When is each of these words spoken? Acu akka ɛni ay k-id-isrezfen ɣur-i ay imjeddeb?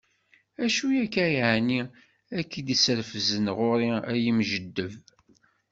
Acu 0.63 0.85
akka 1.03 1.25
ɛni 1.51 1.81
ay 2.35 2.43
k-id-isrezfen 2.49 3.45
ɣur-i 3.57 3.91
ay 4.11 4.21
imjeddeb? 4.31 4.91